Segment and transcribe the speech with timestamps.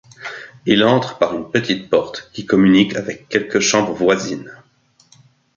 [0.65, 4.51] Il entre par une petite porte qui communique avec quelque chambre voisine.